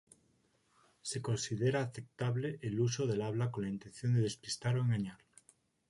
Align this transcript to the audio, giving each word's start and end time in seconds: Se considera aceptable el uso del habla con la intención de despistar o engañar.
Se 1.03 1.21
considera 1.21 1.81
aceptable 1.83 2.57
el 2.63 2.79
uso 2.79 3.05
del 3.05 3.21
habla 3.21 3.51
con 3.51 3.65
la 3.65 3.69
intención 3.69 4.15
de 4.15 4.21
despistar 4.21 4.75
o 4.77 4.81
engañar. 4.81 5.19